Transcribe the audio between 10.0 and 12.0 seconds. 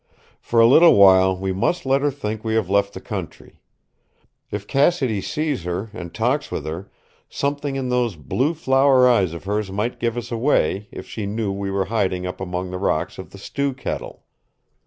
us away if she knew we were